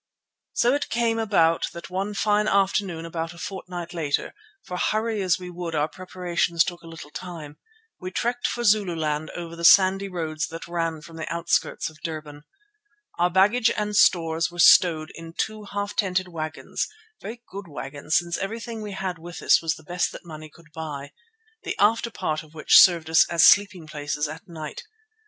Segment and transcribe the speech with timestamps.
[0.53, 4.33] So it came about that one fine afternoon about a fortnight later,
[4.65, 7.59] for hurry as we would our preparations took a little time,
[7.99, 12.45] we trekked for Zululand over the sandy roads that ran from the outskirts of Durban.
[13.19, 16.87] Our baggage and stores were stowed in two half tented wagons,
[17.21, 20.71] very good wagons since everything we had with us was the best that money could
[20.73, 21.11] buy,
[21.61, 24.81] the after part of which served us as sleeping places at night.